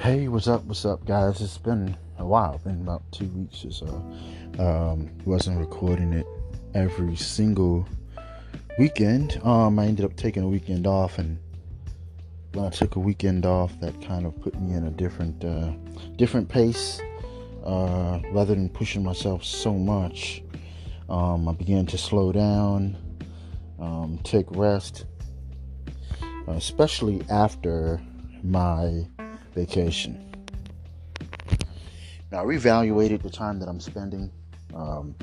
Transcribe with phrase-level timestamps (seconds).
[0.00, 0.64] Hey, what's up?
[0.64, 1.42] What's up, guys?
[1.42, 4.12] It's been a while, been about two weeks or so.
[4.58, 6.26] Um, wasn't recording it
[6.72, 7.86] every single
[8.78, 9.38] weekend.
[9.44, 11.38] Um, I ended up taking a weekend off, and
[12.54, 15.72] when I took a weekend off, that kind of put me in a different, uh,
[16.16, 16.98] different pace.
[17.62, 20.42] Uh, rather than pushing myself so much,
[21.10, 22.96] um, I began to slow down,
[23.78, 25.04] um, take rest,
[26.48, 28.00] especially after
[28.42, 29.04] my
[29.54, 30.26] vacation.
[32.30, 34.30] Now, I reevaluated the time that I'm spending
[34.74, 35.14] um,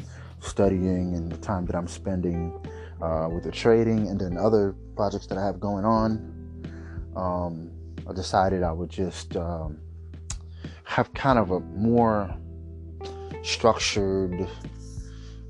[0.41, 2.53] studying and the time that I'm spending
[3.01, 6.33] uh, with the trading and then other projects that I have going on.
[7.15, 7.71] Um,
[8.09, 9.79] I decided I would just um,
[10.83, 12.35] have kind of a more
[13.43, 14.47] structured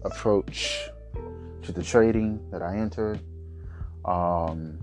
[0.03, 0.89] approach
[1.63, 3.19] to the trading that I enter.
[4.05, 4.79] Um,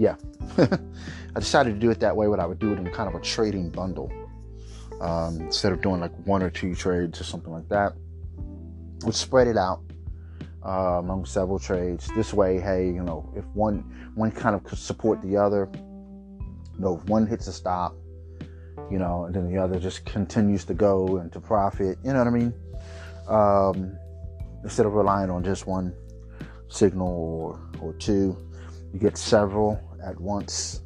[0.00, 0.16] yeah,
[1.36, 2.26] I decided to do it that way.
[2.26, 4.10] What I would do it in kind of a trading bundle
[4.98, 7.92] um, instead of doing like one or two trades or something like that.
[9.04, 9.82] Would spread it out
[10.64, 12.08] uh, among several trades.
[12.16, 16.78] This way, hey, you know, if one one kind of could support the other, you
[16.78, 17.94] know, if one hits a stop,
[18.90, 21.98] you know, and then the other just continues to go into profit.
[22.02, 22.54] You know what I mean?
[23.28, 23.98] Um,
[24.64, 25.94] instead of relying on just one
[26.68, 28.34] signal or, or two,
[28.94, 30.80] you get several at once.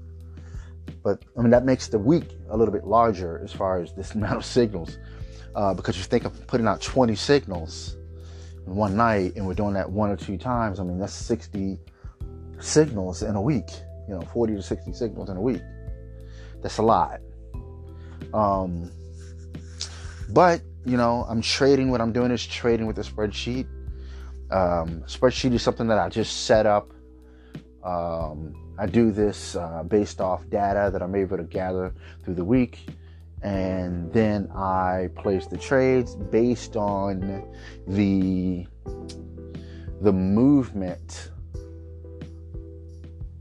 [1.03, 4.13] But I mean, that makes the week a little bit larger as far as this
[4.15, 4.99] amount of signals.
[5.55, 7.97] Uh, because you think of putting out 20 signals
[8.67, 11.79] in one night and we're doing that one or two times, I mean, that's 60
[12.59, 13.71] signals in a week,
[14.09, 15.63] you know, 40 to 60 signals in a week.
[16.61, 17.21] That's a lot.
[18.33, 18.91] Um,
[20.31, 21.91] but, you know, I'm trading.
[21.91, 23.67] What I'm doing is trading with a spreadsheet.
[24.51, 26.91] Um, spreadsheet is something that I just set up.
[27.85, 31.95] Um, I do this uh, based off data that I'm able to gather
[32.25, 32.89] through the week,
[33.43, 37.45] and then I place the trades based on
[37.87, 38.67] the
[40.01, 41.31] the movement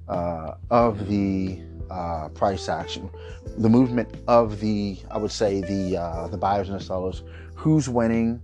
[0.08, 1.60] uh, of the
[1.90, 3.10] uh, price action,
[3.58, 7.24] the movement of the I would say the uh, the buyers and the sellers,
[7.56, 8.40] who's winning,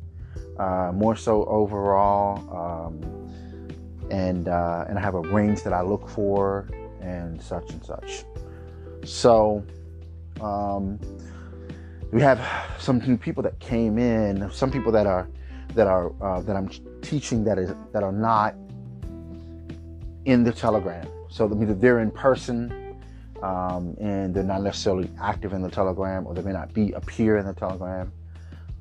[0.58, 2.88] uh, more so overall.
[2.88, 3.30] Um,
[4.12, 6.68] and uh, and I have a range that I look for
[7.02, 8.24] and such and such.
[9.06, 9.64] So
[10.42, 11.00] um,
[12.12, 12.40] we have
[12.80, 15.28] some new people that came in, some people that are
[15.76, 16.70] that are uh, that I'm
[17.02, 18.56] teaching that is that are not
[20.26, 21.08] in the Telegram.
[21.30, 22.98] So either they're in person
[23.42, 27.38] um, and they're not necessarily active in the Telegram, or they may not be appear
[27.38, 28.12] in the Telegram.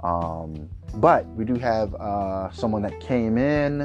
[0.03, 3.83] Um, but we do have uh, someone that came in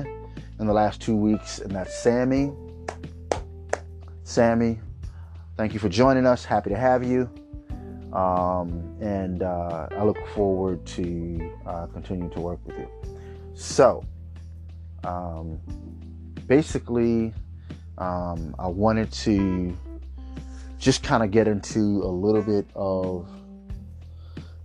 [0.59, 2.53] in the last two weeks, and that's Sammy.
[4.25, 4.79] Sammy,
[5.57, 6.45] thank you for joining us.
[6.45, 7.29] Happy to have you.
[8.13, 12.87] Um, and uh, I look forward to uh, continuing to work with you.
[13.53, 14.05] So,
[15.03, 15.59] um,
[16.47, 17.33] basically,
[17.97, 19.77] um, I wanted to
[20.77, 23.29] just kind of get into a little bit of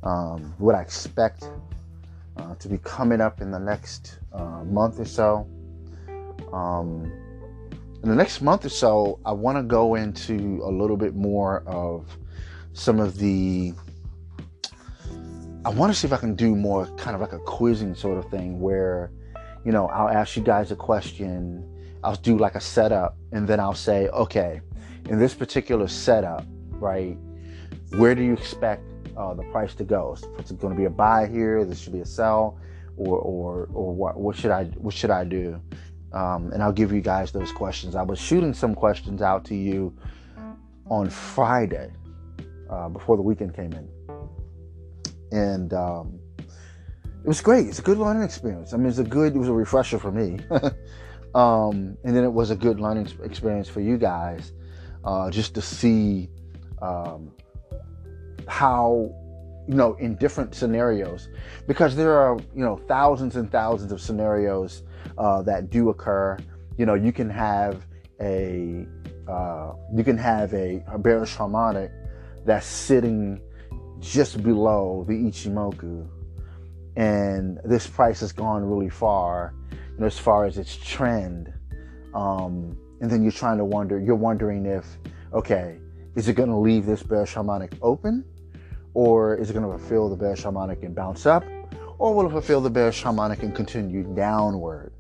[0.05, 1.51] um, what I expect
[2.37, 5.49] uh, to be coming up in the next uh, month or so.
[6.53, 7.11] Um,
[8.03, 11.63] in the next month or so, I want to go into a little bit more
[11.67, 12.17] of
[12.73, 13.75] some of the.
[15.65, 18.17] I want to see if I can do more kind of like a quizzing sort
[18.17, 19.11] of thing where,
[19.65, 21.69] you know, I'll ask you guys a question,
[22.05, 24.61] I'll do like a setup, and then I'll say, okay,
[25.09, 27.19] in this particular setup, right,
[27.97, 28.83] where do you expect
[29.17, 30.17] uh, the price to go?
[30.39, 31.65] Is it going to be a buy here?
[31.65, 32.59] This should be a sell,
[32.97, 34.19] or or or what?
[34.19, 35.61] What should I what should I do?
[36.13, 37.95] Um, and I'll give you guys those questions.
[37.95, 39.95] I was shooting some questions out to you
[40.87, 41.91] on Friday
[42.71, 43.89] uh, before the weekend came in.
[45.31, 47.67] And um, it was great.
[47.67, 48.73] It's a good learning experience.
[48.73, 50.39] I mean, it's a good, it was a refresher for me.
[51.35, 54.53] um, and then it was a good learning experience for you guys
[55.05, 56.31] uh, just to see
[56.81, 57.33] um,
[58.47, 59.15] how
[59.69, 61.29] you know in different scenarios
[61.67, 64.83] because there are you know thousands and thousands of scenarios
[65.17, 66.39] uh, that do occur.
[66.77, 67.87] You know, you can have
[68.21, 68.87] a
[69.29, 71.91] uh, you can have a, a bearish harmonic
[72.45, 73.41] that's sitting
[74.01, 76.09] just below the Ichimoku,
[76.97, 81.53] and this price has gone really far, you know, as far as its trend.
[82.15, 84.87] Um, and then you're trying to wonder, you're wondering if,
[85.33, 85.79] okay,
[86.17, 88.25] is it going to leave this bearish harmonic open,
[88.95, 91.45] or is it going to fulfill the bearish harmonic and bounce up,
[91.99, 94.93] or will it fulfill the bearish harmonic and continue downward?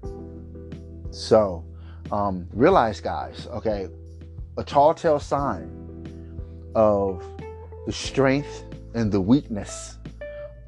[1.10, 1.64] So,
[2.10, 3.88] um, realize, guys, okay,
[4.56, 5.70] a tall tale sign
[6.74, 7.22] of
[7.86, 8.64] the strength
[8.94, 9.98] and the weakness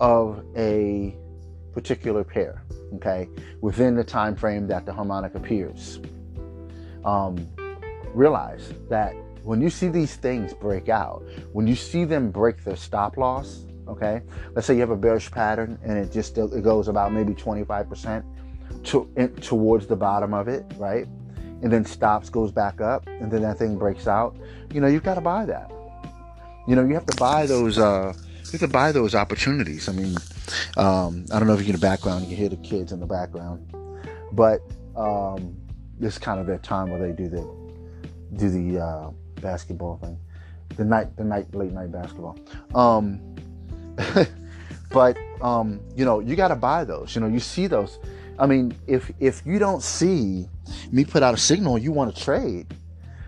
[0.00, 1.16] of a
[1.72, 2.62] particular pair,
[2.94, 3.28] okay,
[3.60, 6.00] within the time frame that the harmonic appears.
[7.04, 7.48] Um,
[8.14, 11.22] realize that when you see these things break out,
[11.52, 14.22] when you see them break their stop loss, okay,
[14.54, 18.24] let's say you have a bearish pattern and it just it goes about maybe 25%
[18.84, 21.06] to, in, towards the bottom of it, right?
[21.62, 24.36] And then stops, goes back up, and then that thing breaks out.
[24.72, 25.70] You know, you've got to buy that.
[26.66, 27.78] You know, you have to buy those.
[27.78, 28.14] Uh,
[28.46, 29.88] you have to buy those opportunities.
[29.88, 30.16] I mean,
[30.76, 33.00] um, I don't know if you get a background, you can hear the kids in
[33.00, 33.72] the background,
[34.32, 34.60] but
[34.96, 35.56] um,
[35.98, 37.48] this is kind of their time where they do the
[38.36, 39.10] do the uh,
[39.40, 40.18] basketball thing,
[40.76, 42.38] the night the night late night basketball.
[42.74, 43.20] Um,
[44.90, 47.14] but um, you know, you got to buy those.
[47.14, 47.98] You know, you see those.
[48.38, 50.48] I mean, if if you don't see
[50.90, 52.74] me put out a signal, you want to trade.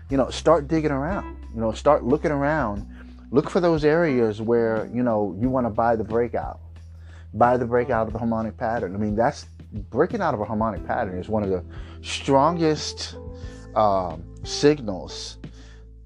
[0.09, 1.37] You know, start digging around.
[1.53, 2.87] You know, start looking around.
[3.31, 6.59] Look for those areas where you know you want to buy the breakout.
[7.33, 8.95] Buy the breakout of the harmonic pattern.
[8.95, 9.47] I mean, that's
[9.89, 11.63] breaking out of a harmonic pattern is one of the
[12.01, 13.15] strongest
[13.75, 15.37] um, signals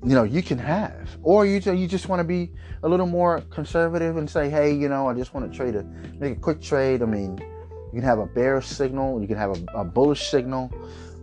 [0.03, 1.17] you know you can have.
[1.23, 2.51] Or you you just want to be
[2.83, 5.83] a little more conservative and say hey you know i just want to trade a
[6.19, 7.01] make a quick trade.
[7.01, 10.71] I mean you can have a bearish signal you can have a, a bullish signal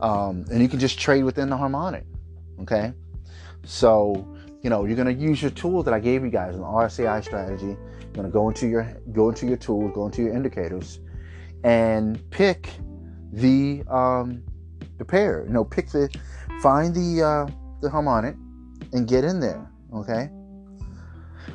[0.01, 2.05] um, and you can just trade within the harmonic
[2.63, 2.93] okay?
[3.65, 4.27] So
[4.63, 7.25] you know you're going to use your tool that i gave you guys an rsi
[7.25, 7.67] strategy.
[7.67, 11.01] You're going to go into your go into your tools go into your indicators
[11.63, 12.71] and pick
[13.33, 14.43] the um
[14.99, 15.45] the pair.
[15.47, 16.09] You know pick the
[16.61, 17.47] find the uh
[17.81, 18.37] the harmonic
[18.95, 20.31] and get in there, okay?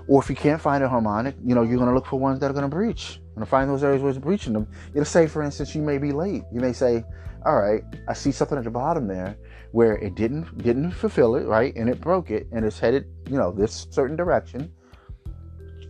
[0.07, 2.39] Or if you can't find a harmonic, you know, you're going to look for ones
[2.39, 3.19] that are going to breach.
[3.21, 4.67] You're going to find those areas where it's breaching them.
[4.93, 6.43] You'll say, for instance, you may be late.
[6.53, 7.03] You may say,
[7.45, 9.37] all right, I see something at the bottom there
[9.71, 11.73] where it didn't didn't fulfill it, right?
[11.75, 14.71] And it broke it and it's headed, you know, this certain direction.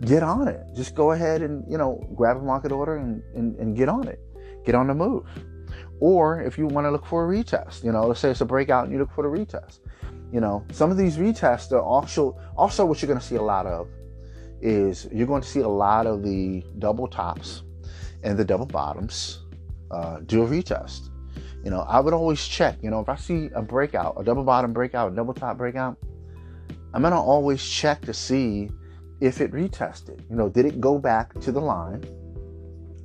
[0.02, 0.62] Get on it.
[0.75, 4.07] Just go ahead and, you know, grab a market order and, and, and get on
[4.07, 4.19] it.
[4.66, 5.25] Get on the move.
[6.00, 8.45] Or if you want to look for a retest, you know, let's say it's a
[8.45, 9.80] breakout and you look for the retest.
[10.31, 13.42] You know, some of these retests are also also what you're going to see a
[13.42, 13.88] lot of
[14.62, 17.64] is you're going to see a lot of the double tops
[18.24, 19.40] and the double bottoms
[19.92, 21.10] uh, do a retest.
[21.64, 22.78] You know, I would always check.
[22.81, 25.98] You know, if I see a breakout, a double bottom breakout, a double top breakout,
[26.94, 28.70] I'm gonna always check to see
[29.20, 30.22] if it retested.
[30.30, 32.04] You know, did it go back to the line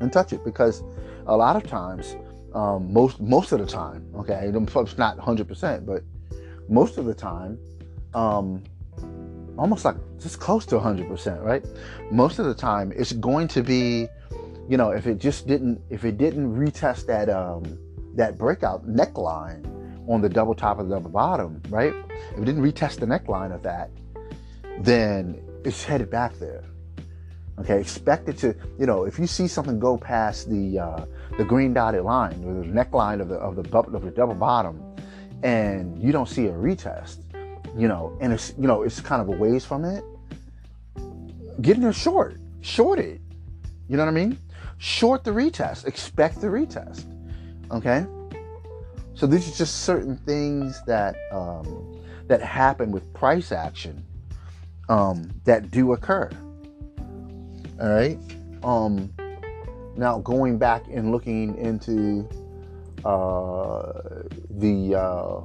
[0.00, 0.44] and touch it?
[0.44, 0.82] Because
[1.26, 2.16] a lot of times,
[2.54, 6.02] um, most most of the time, okay, it's not 100%, but
[6.68, 7.58] most of the time,
[8.14, 8.62] um,
[9.56, 11.64] almost like just close to 100%, right?
[12.10, 14.08] Most of the time, it's going to be,
[14.68, 17.78] you know, if it just didn't, if it didn't retest that um,
[18.16, 19.64] that breakout neckline
[20.08, 21.94] on the double top of the double bottom, right?
[22.32, 23.90] If it didn't retest the neckline of that,
[24.80, 26.64] then it's headed back there.
[27.60, 31.04] Okay, expect it to, you know, if you see something go past the uh,
[31.38, 34.82] the green dotted line or the neckline of the of the of the double bottom,
[35.42, 37.18] and you don't see a retest,
[37.76, 40.04] you know, and it's you know it's kind of a ways from it,
[41.60, 43.20] get in there short, short it.
[43.88, 44.38] You know what I mean?
[44.78, 45.86] Short the retest.
[45.86, 47.04] Expect the retest.
[47.70, 48.06] Okay.
[49.14, 54.04] So these are just certain things that um, that happen with price action
[54.88, 56.30] um, that do occur.
[57.80, 58.18] All right.
[58.62, 59.12] Um,
[59.96, 62.28] now going back and looking into
[63.04, 63.92] uh,
[64.50, 65.40] the uh,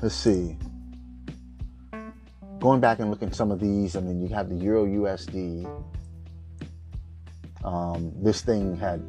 [0.00, 0.56] let's see.
[2.60, 5.66] Going back and looking at some of these, I mean, you have the Euro USD.
[7.64, 9.02] Um, this thing had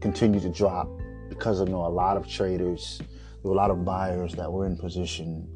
[0.00, 0.88] continued to drop
[1.28, 4.50] because of you know, a lot of traders, there were a lot of buyers that
[4.50, 5.46] were in position,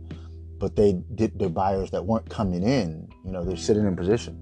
[0.58, 3.08] but they did the buyers that weren't coming in.
[3.24, 4.38] You know, they're sitting in position,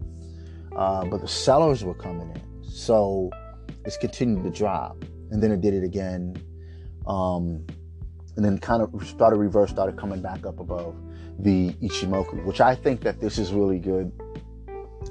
[0.76, 2.47] uh, but the sellers were coming in.
[2.78, 3.30] So
[3.84, 5.04] it's continued to drop.
[5.30, 6.36] And then it did it again.
[7.06, 7.66] Um,
[8.36, 10.94] and then kind of started reverse, started coming back up above
[11.40, 14.12] the Ichimoku, which I think that this is really good.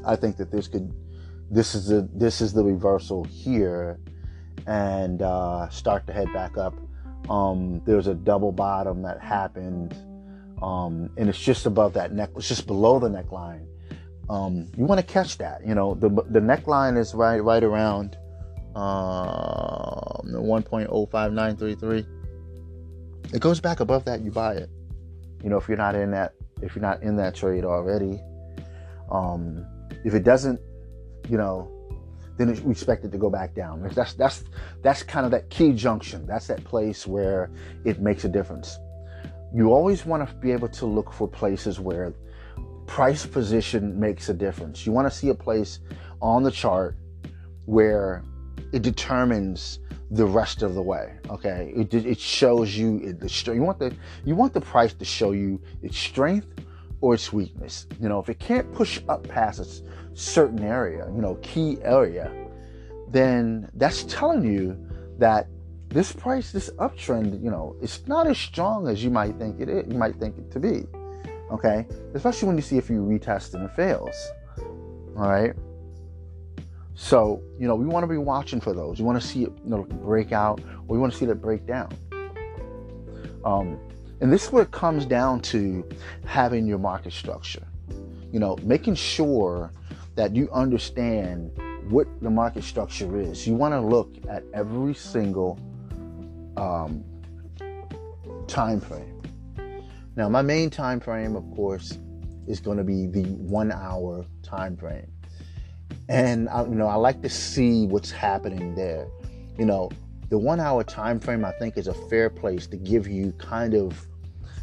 [0.05, 0.93] I think that this could,
[1.51, 3.99] this is the this is the reversal here,
[4.65, 6.73] and uh, start to head back up.
[7.29, 9.93] Um, there's a double bottom that happened,
[10.61, 12.29] um, and it's just above that neck.
[12.37, 13.65] It's just below the neckline,
[14.29, 15.65] um, you want to catch that.
[15.65, 18.17] You know, the the neckline is right right around
[18.75, 22.05] um, 1.05933.
[23.33, 24.69] It goes back above that, you buy it.
[25.43, 28.19] You know, if you're not in that, if you're not in that trade already,
[29.11, 29.65] um,
[30.05, 30.59] if it doesn't,
[31.27, 31.71] you know,
[32.37, 33.81] then we expect it to go back down.
[33.95, 34.43] That's that's
[34.83, 36.25] that's kind of that key junction.
[36.27, 37.49] That's that place where
[37.83, 38.77] it makes a difference.
[39.53, 42.13] you always want to be able to look for places where
[42.87, 44.85] price position makes a difference.
[44.85, 45.79] You want to see a place
[46.21, 46.95] on the chart
[47.65, 48.23] where
[48.73, 49.79] it determines
[50.11, 51.15] the rest of the way.
[51.29, 53.93] Okay, it, it shows you the you want the
[54.25, 56.47] you want the price to show you its strength
[57.01, 57.85] or its weakness.
[57.99, 59.67] You know, if it can't push up past a
[60.17, 62.31] certain area, you know, key area,
[63.09, 64.77] then that's telling you
[65.19, 65.47] that
[65.89, 69.69] this price, this uptrend, you know, it's not as strong as you might think it
[69.69, 69.85] is.
[69.87, 70.85] You might think it to be.
[71.51, 74.15] Okay, especially when you see a few retest and it fails.
[75.15, 75.53] All right.
[76.93, 78.97] So, you know, we want to be watching for those.
[78.99, 81.41] You want to see it you know, break out, or you want to see it
[81.41, 81.89] break down.
[83.45, 83.79] Um,
[84.19, 85.87] and this is what it comes down to
[86.25, 87.65] having your market structure.
[88.31, 89.71] You know, making sure
[90.15, 91.51] that you understand
[91.89, 93.47] what the market structure is.
[93.47, 95.59] You want to look at every single
[96.57, 97.03] um,
[98.47, 99.16] time frame.
[100.17, 101.97] Now, my main time frame, of course,
[102.47, 105.07] is going to be the one hour time frame
[106.09, 109.07] and I, you know I like to see what's happening there.
[109.57, 109.89] You know,
[110.29, 113.73] the one hour time frame I think is a fair place to give you kind
[113.73, 114.07] of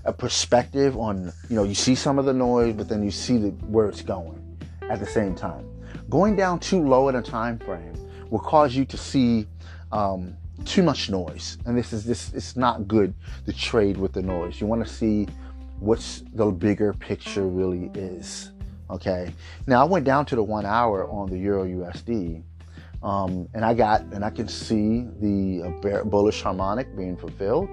[0.05, 3.39] a perspective on you know you see some of the noise, but then you see
[3.39, 4.41] the, where it's going
[4.83, 5.69] at the same time.
[6.11, 7.95] Going down too low in a time frame
[8.31, 9.47] will cause you to see
[9.93, 13.15] um, too much noise, and this is this it's not good
[13.47, 14.61] to trade with the noise.
[14.61, 15.27] You want to see
[15.79, 18.53] what's the bigger picture really is.
[18.91, 19.33] Okay.
[19.67, 22.43] Now I went down to the one hour on the Euro USD,
[23.03, 27.69] um, and I got and I can see the uh, bear, bullish harmonic being fulfilled.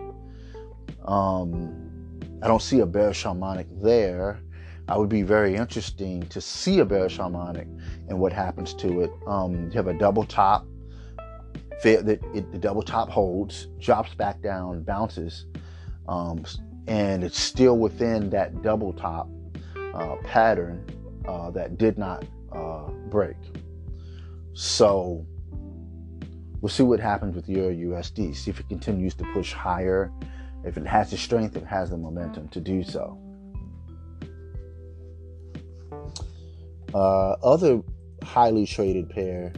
[1.05, 4.39] Um, I don't see a bearish harmonic there.
[4.87, 7.67] I would be very interesting to see a bearish harmonic
[8.09, 9.11] and what happens to it.
[9.27, 10.65] Um, you have a double top
[11.83, 15.45] that the double top holds, drops back down, bounces,
[16.07, 16.43] um,
[16.87, 19.29] and it's still within that double top
[19.93, 20.85] uh, pattern
[21.27, 23.37] uh, that did not uh, break.
[24.53, 25.25] So
[26.61, 28.35] we'll see what happens with Euro USD.
[28.35, 30.11] See if it continues to push higher,
[30.63, 33.17] if it has the strength, it has the momentum to do so.
[36.93, 37.81] Uh, other
[38.23, 39.53] highly traded pair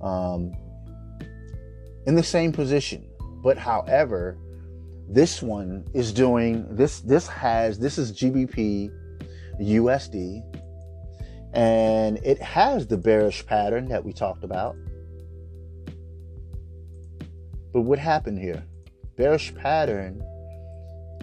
[0.00, 0.52] um,
[2.06, 3.06] in the same position,
[3.42, 4.38] but however,
[5.10, 7.00] this one is doing this.
[7.00, 8.92] This has this is GBP
[9.60, 10.42] USD.
[11.52, 14.76] And it has the bearish pattern that we talked about.
[17.72, 18.62] But what happened here?
[19.16, 20.20] Bearish pattern,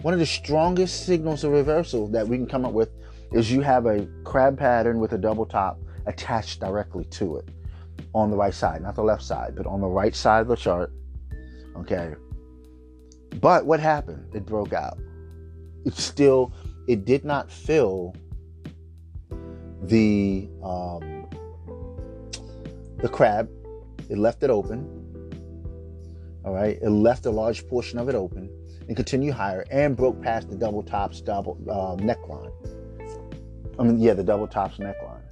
[0.02, 2.90] one of the strongest signals of reversal that we can come up with
[3.32, 7.48] is you have a crab pattern with a double top attached directly to it
[8.14, 10.56] on the right side, not the left side, but on the right side of the
[10.56, 10.92] chart.
[11.76, 12.14] Okay.
[13.40, 14.34] But what happened?
[14.34, 14.98] It broke out.
[15.84, 16.52] It still,
[16.86, 18.14] it did not fill
[19.82, 21.26] the um,
[22.98, 23.48] the crab.
[24.08, 24.94] It left it open.
[26.44, 28.50] All right, it left a large portion of it open
[28.88, 32.52] and continued higher and broke past the double tops double uh, neckline.
[33.78, 35.22] I mean, yeah, the double tops neckline.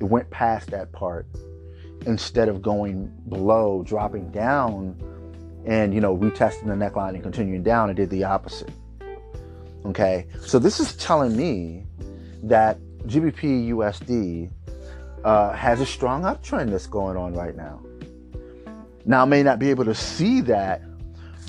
[0.00, 1.26] It went past that part
[2.06, 4.96] instead of going below, dropping down,
[5.66, 7.90] and you know retesting the neckline and continuing down.
[7.90, 8.70] It did the opposite.
[9.86, 11.84] Okay, so this is telling me
[12.42, 14.50] that GBP USD
[15.24, 17.80] uh, has a strong uptrend that's going on right now.
[19.06, 20.82] Now, I may not be able to see that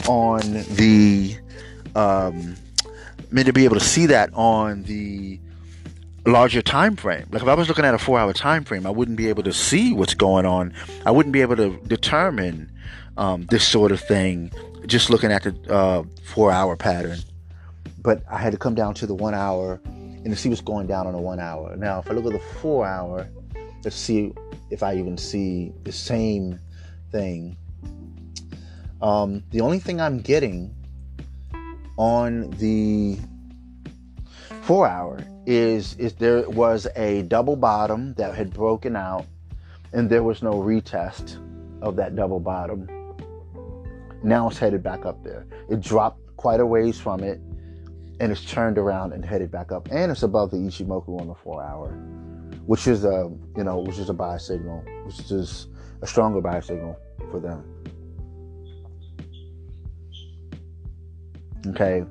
[0.08, 0.42] on
[0.76, 1.38] the,
[1.96, 2.56] um,
[3.32, 5.40] may not be able to see that on the
[6.26, 7.28] larger time frame.
[7.32, 9.54] Like if I was looking at a four-hour time frame, I wouldn't be able to
[9.54, 10.74] see what's going on.
[11.06, 12.72] I wouldn't be able to determine
[13.18, 14.52] um, this sort of thing
[14.86, 17.20] just looking at the uh, four-hour pattern.
[18.02, 21.08] But I had to come down to the one-hour and to see what's going down
[21.08, 21.76] on the one hour.
[21.76, 23.28] Now, if I look at the four hour,
[23.84, 24.34] let's see
[24.72, 26.60] if I even see the same
[27.12, 27.58] thing.
[29.02, 30.74] Um, the only thing I'm getting
[31.98, 33.18] on the
[34.64, 39.26] four hour is is there was a double bottom that had broken out
[39.94, 41.38] and there was no retest
[41.84, 42.90] of that double bottom.
[44.26, 45.46] Now it's headed back up there.
[45.70, 47.40] It dropped quite a ways from it
[48.20, 51.36] and it's turned around and headed back up, and it's above the Ichimoku on the
[51.36, 51.92] four hour,
[52.66, 55.68] which is a you know which is a buy signal, which is
[56.02, 57.64] a stronger buy signal for them.
[61.68, 62.04] Okay.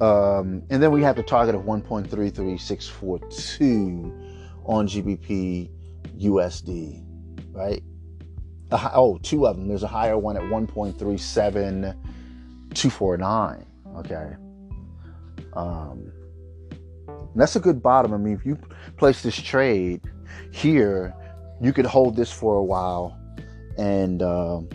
[0.00, 5.70] Um, and then we have the target of 1.33642 on GBP
[6.18, 7.04] USD,
[7.52, 7.84] right?
[8.72, 9.68] Oh, two of them.
[9.68, 11.96] There's a higher one at 1.37
[12.74, 13.66] 249.
[13.96, 14.36] Okay.
[15.54, 16.12] Um,
[17.34, 18.12] that's a good bottom.
[18.12, 18.58] I mean, if you
[18.96, 20.02] place this trade
[20.50, 21.14] here,
[21.60, 23.18] you could hold this for a while
[23.78, 24.68] and um,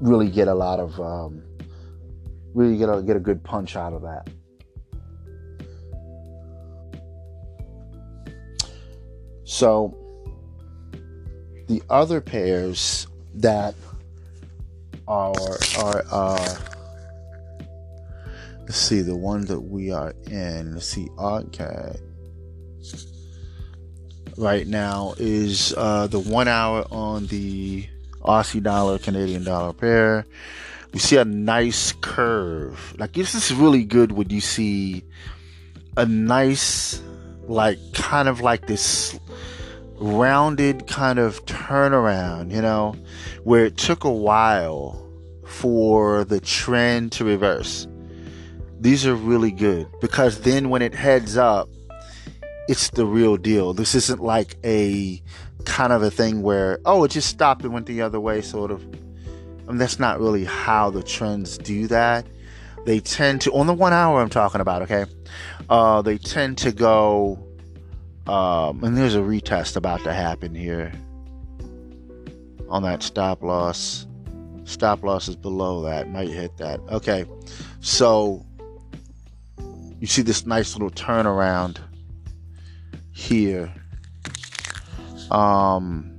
[0.00, 1.42] really get a lot of um,
[2.54, 4.28] really get a get a good punch out of that.
[9.44, 10.05] So
[11.66, 13.74] the other pairs that
[15.08, 15.34] are
[15.78, 16.56] are uh
[18.60, 22.00] let's see the one that we are in let's see AUDCAD
[24.36, 27.86] right now is uh the one hour on the
[28.26, 30.26] Aussie dollar Canadian dollar pair.
[30.92, 32.94] We see a nice curve.
[32.98, 35.04] Like this is really good when you see
[35.96, 37.00] a nice
[37.46, 39.18] like kind of like this
[39.98, 42.94] rounded kind of turnaround, you know,
[43.44, 45.02] where it took a while
[45.46, 47.86] for the trend to reverse.
[48.80, 51.68] These are really good because then when it heads up,
[52.68, 53.72] it's the real deal.
[53.72, 55.22] This isn't like a
[55.64, 58.70] kind of a thing where, oh, it just stopped and went the other way, sort
[58.70, 58.82] of.
[58.82, 62.26] I mean, that's not really how the trends do that.
[62.84, 65.06] They tend to, on the one hour I'm talking about, okay,
[65.68, 67.45] uh, they tend to go
[68.26, 70.92] um, and there's a retest about to happen here
[72.68, 74.06] on that stop loss.
[74.64, 76.80] Stop loss is below that, might hit that.
[76.90, 77.24] Okay,
[77.80, 78.44] so
[80.00, 81.78] you see this nice little turnaround
[83.12, 83.72] here.
[85.30, 86.12] Um,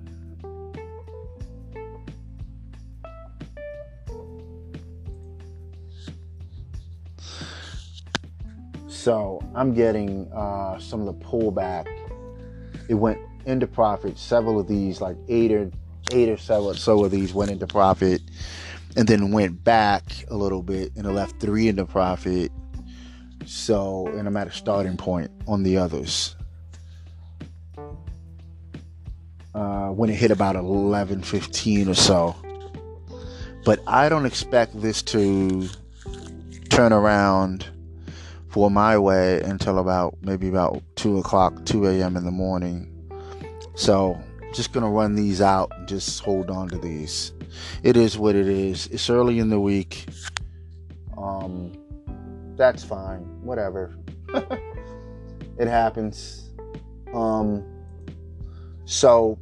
[8.88, 11.97] so I'm getting uh, some of the pullback
[12.88, 14.18] it went into profit.
[14.18, 15.72] Several of these, like eight or
[16.12, 18.22] eight or seven so of these went into profit
[18.96, 22.52] and then went back a little bit and it left three into profit.
[23.46, 26.36] So, and I'm at a starting point on the others.
[29.54, 32.36] Uh, when it hit about 11, 15 or so.
[33.66, 35.68] But I don't expect this to
[36.70, 37.66] turn around
[38.58, 42.18] for my way until about maybe about 2 o'clock, 2 a.m.
[42.18, 42.92] in the morning.
[43.76, 44.20] So,
[44.52, 47.34] just gonna run these out and just hold on to these.
[47.84, 48.88] It is what it is.
[48.88, 50.08] It's early in the week.
[51.16, 51.72] Um,
[52.56, 53.20] that's fine.
[53.44, 53.96] Whatever.
[55.60, 56.50] it happens.
[57.14, 57.64] Um,
[58.86, 59.38] so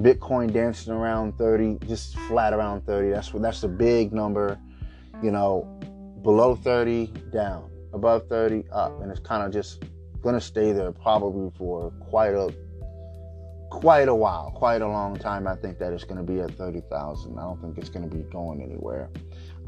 [0.00, 3.10] Bitcoin dancing around 30, just flat around 30.
[3.10, 4.58] That's what that's a big number.
[5.22, 5.78] You know,
[6.22, 7.70] below 30 down.
[7.92, 9.00] Above 30 up.
[9.02, 9.84] And it's kind of just
[10.22, 12.52] gonna stay there probably for quite a
[13.70, 15.46] quite a while quite a long time.
[15.46, 18.62] I think that it's gonna be at 30000 i don't think it's gonna be going
[18.62, 19.10] anywhere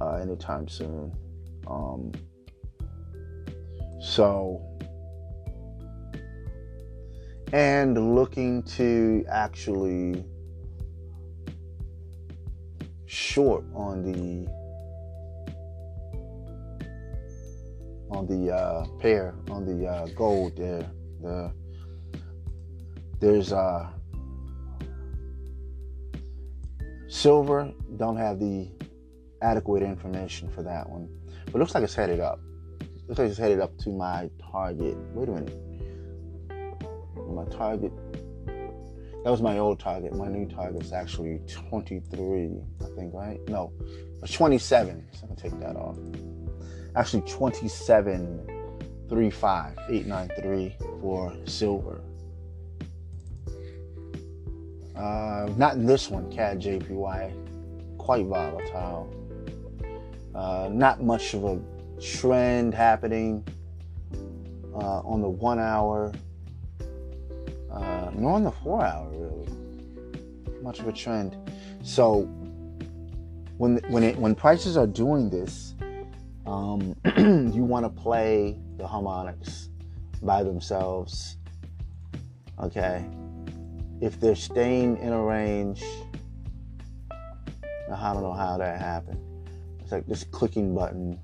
[0.00, 1.12] uh, anytime soon.
[1.66, 2.12] Um,
[4.00, 4.60] so
[7.52, 10.24] and looking to actually
[13.06, 14.59] short on the
[18.10, 20.90] on the uh, pair on the uh, gold there.
[21.22, 21.52] The
[23.20, 23.88] there's uh,
[27.08, 27.72] silver.
[27.96, 28.68] Don't have the
[29.42, 31.08] adequate information for that one,
[31.46, 32.40] but looks like it's headed up.
[33.06, 34.96] Looks like it's headed up to my target.
[35.14, 35.56] Wait a minute.
[37.28, 37.92] My target.
[39.24, 40.14] That was my old target.
[40.14, 43.38] My new target is actually 23, I think, right?
[43.48, 43.70] No,
[44.22, 45.06] it's 27.
[45.12, 45.98] So I'm gonna take that off
[46.96, 48.46] actually 27
[49.10, 52.00] 893 for silver.
[54.96, 59.12] Uh, not in this one, CAD JPY, quite volatile.
[60.34, 61.60] Uh, not much of a
[62.00, 63.44] trend happening
[64.74, 66.12] uh, on the one hour,
[67.72, 69.48] uh, nor on the four hour, really.
[70.62, 71.36] Much of a trend.
[71.82, 72.22] So
[73.56, 75.69] when when it, when prices are doing this,
[76.50, 76.96] um,
[77.54, 79.68] you want to play the harmonics
[80.20, 81.36] by themselves.
[82.60, 83.06] Okay.
[84.00, 85.82] If they're staying in a range,
[87.92, 89.20] I don't know how that happened.
[89.80, 91.20] It's like this clicking button.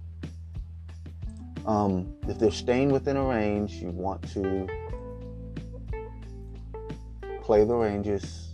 [1.67, 4.69] Um, if they're staying within a range, you want to
[7.43, 8.51] play the ranges.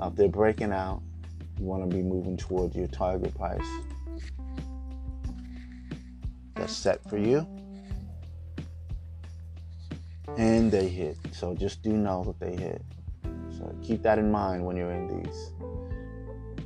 [0.00, 1.02] If they're breaking out,
[1.58, 3.60] you want to be moving towards your target price
[6.68, 7.46] set for you.
[10.36, 11.16] And they hit.
[11.32, 12.82] So just do know that they hit.
[13.56, 15.52] So keep that in mind when you're in these.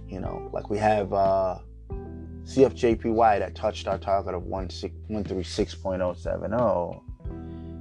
[0.09, 1.59] You know, like we have uh,
[2.45, 7.03] CHFJPY that touched our target of 136.070.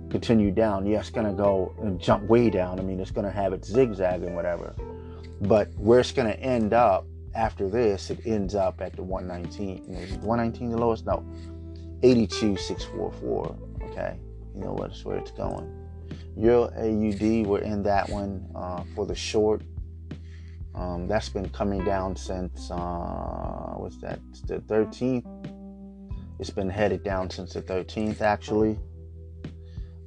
[0.09, 0.85] Continue down.
[0.85, 2.79] Yeah, it's going to go and jump way down.
[2.79, 4.75] I mean, it's going to have its zigzag and whatever.
[5.41, 9.93] But where it's going to end up after this, it ends up at the 119.
[9.93, 11.05] Is 119 the lowest?
[11.05, 11.23] No.
[12.03, 13.57] 82,644.
[13.83, 14.19] Okay.
[14.55, 14.95] You know what?
[15.03, 15.73] where it's going.
[16.35, 19.61] Euro AUD, we're in that one uh, for the short.
[20.75, 24.19] Um, that's been coming down since, uh, what's that?
[24.29, 25.25] It's the 13th.
[26.39, 28.77] It's been headed down since the 13th, actually.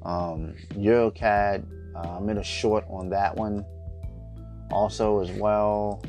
[0.04, 3.64] Um, EuroCAD, uh, I'm in a short on that one
[4.70, 6.02] also as well.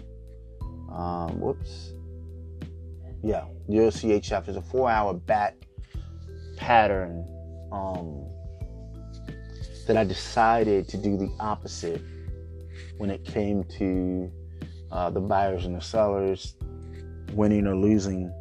[0.91, 1.93] Um, whoops.
[3.23, 5.55] Yeah, Euro CHF is a four hour bat
[6.61, 7.27] pattern
[7.71, 8.25] um,
[9.87, 12.03] that I decided to do the opposite
[12.97, 14.31] when it came to
[14.91, 16.53] uh, the buyers and the sellers
[17.33, 18.31] winning or losing.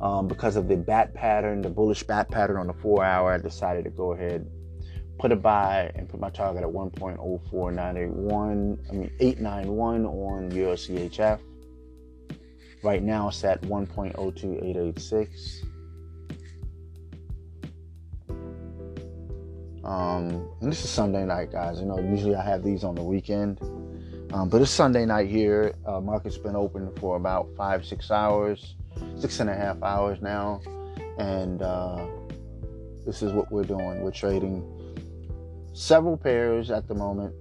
[0.00, 3.38] Um, because of the bat pattern, the bullish bat pattern on the four hour, I
[3.38, 4.50] decided to go ahead,
[5.18, 8.78] put a buy, and put my target at 1.04981.
[8.88, 11.40] I mean 891 on USCHF.
[12.82, 15.66] Right now it's at 1.02886.
[19.86, 21.78] Um, and this is Sunday night, guys.
[21.78, 23.60] You know, usually I have these on the weekend.
[24.32, 25.74] Um, but it's Sunday night here.
[25.86, 28.74] Uh, market's been open for about five, six hours,
[29.16, 30.60] six and a half hours now.
[31.18, 32.04] And uh,
[33.06, 34.02] this is what we're doing.
[34.02, 34.64] We're trading
[35.72, 37.32] several pairs at the moment.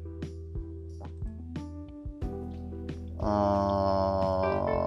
[3.19, 4.84] Um,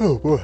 [0.00, 0.40] Oh boy.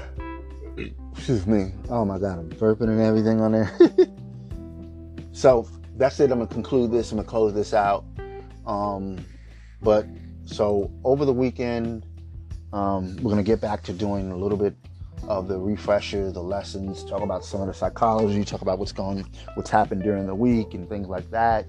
[1.13, 1.71] Excuse me.
[1.89, 3.71] Oh my god, I'm burping and everything on there.
[5.33, 6.33] so that's it.
[6.33, 7.13] I'm gonna conclude this.
[7.13, 8.05] I'm gonna close this out.
[8.67, 9.25] Um,
[9.81, 10.07] but
[10.45, 12.05] so over the weekend,
[12.73, 14.75] um, we're gonna get back to doing a little bit
[15.29, 19.25] of the refresher, the lessons, talk about some of the psychology, talk about what's going,
[19.55, 21.65] what's happened during the week, and things like that.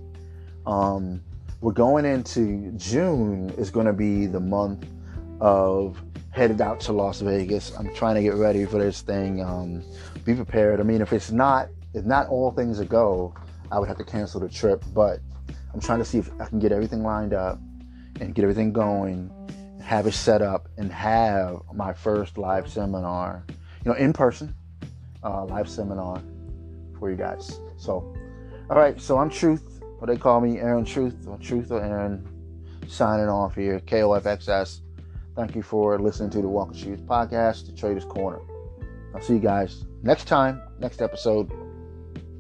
[0.66, 1.22] Um,
[1.62, 4.86] we're going into June is going to be the month
[5.40, 6.02] of
[6.36, 7.72] headed out to Las Vegas.
[7.80, 9.42] I'm trying to get ready for this thing.
[9.42, 9.84] Um,
[10.26, 10.82] be prepared.
[10.82, 13.34] I mean, if it's not, if not all things a go,
[13.72, 14.84] I would have to cancel the trip.
[14.94, 15.22] But
[15.74, 17.58] I'm trying to see if I can get everything lined up
[18.20, 19.32] and get everything going,
[19.82, 24.54] have it set up, and have my first live seminar, you know, in person,
[25.24, 26.22] uh, live seminar
[27.00, 27.60] for you guys.
[27.78, 28.14] So,
[28.70, 29.00] all right.
[29.00, 29.82] So I'm Truth.
[30.00, 32.28] What they call me, Aaron Truth, or Truth or Aaron,
[32.88, 33.80] signing off here.
[33.80, 34.82] KOFXS.
[35.36, 38.40] Thank you for listening to the Walk Walker Shoes podcast, the Trader's Corner.
[39.14, 41.52] I'll see you guys next time, next episode.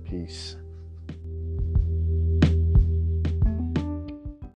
[0.05, 0.55] Peace.